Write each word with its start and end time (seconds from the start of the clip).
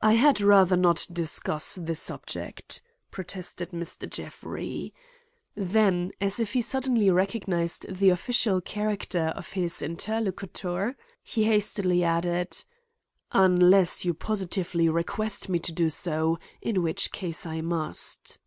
"I 0.00 0.12
had 0.12 0.40
rather 0.40 0.76
not 0.76 1.04
discuss 1.12 1.74
the 1.74 1.96
subject," 1.96 2.80
protested 3.10 3.70
Mr. 3.72 4.08
Jeffrey. 4.08 4.94
Then 5.56 6.12
as 6.20 6.38
if 6.38 6.52
he 6.52 6.62
suddenly 6.62 7.10
recognized 7.10 7.92
the 7.92 8.10
official 8.10 8.60
character 8.60 9.32
of 9.34 9.50
his 9.54 9.82
interlocutor, 9.82 10.94
he 11.24 11.42
hastily 11.42 12.04
added: 12.04 12.62
"Unless 13.32 14.04
you 14.04 14.14
positively 14.14 14.88
request 14.88 15.48
me 15.48 15.58
to 15.58 15.72
do 15.72 15.90
so; 15.90 16.38
in 16.62 16.84
which 16.84 17.10
case 17.10 17.44
I 17.44 17.62
must." 17.62 18.38